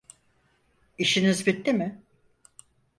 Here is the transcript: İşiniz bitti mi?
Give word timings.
İşiniz 0.97 1.47
bitti 1.47 1.73
mi? 1.73 2.03